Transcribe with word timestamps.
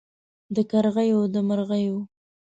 د 0.55 0.57
کرغیو 0.71 1.21
د 1.33 1.35
مرغیو 1.47 1.97